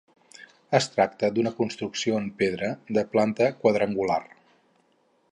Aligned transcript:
Es 0.77 0.85
tracta 0.93 1.27
d'una 1.35 1.51
construcció 1.59 2.17
en 2.21 2.25
pedra, 2.39 2.69
de 2.99 3.03
planta 3.15 3.51
quadrangular. 3.65 4.19